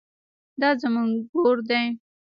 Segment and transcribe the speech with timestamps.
[0.61, 1.85] دا زموږ ګور دی